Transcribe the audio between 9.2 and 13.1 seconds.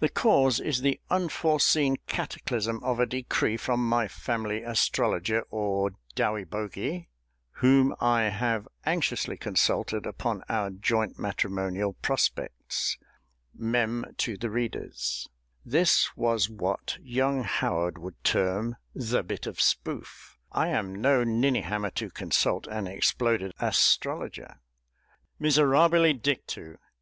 consulted upon our joint matrimonial prospects.